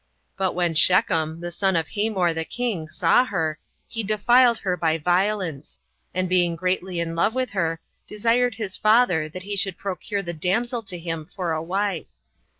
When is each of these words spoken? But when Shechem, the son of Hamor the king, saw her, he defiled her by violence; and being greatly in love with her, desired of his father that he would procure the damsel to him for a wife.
But 0.35 0.53
when 0.55 0.73
Shechem, 0.73 1.41
the 1.41 1.51
son 1.51 1.75
of 1.75 1.89
Hamor 1.89 2.33
the 2.33 2.43
king, 2.43 2.89
saw 2.89 3.23
her, 3.23 3.59
he 3.87 4.01
defiled 4.01 4.57
her 4.57 4.75
by 4.75 4.97
violence; 4.97 5.79
and 6.11 6.27
being 6.27 6.55
greatly 6.55 6.99
in 6.99 7.15
love 7.15 7.35
with 7.35 7.51
her, 7.51 7.79
desired 8.07 8.53
of 8.53 8.57
his 8.57 8.75
father 8.75 9.29
that 9.29 9.43
he 9.43 9.59
would 9.63 9.77
procure 9.77 10.23
the 10.23 10.33
damsel 10.33 10.81
to 10.81 10.97
him 10.97 11.27
for 11.27 11.51
a 11.51 11.61
wife. 11.61 12.07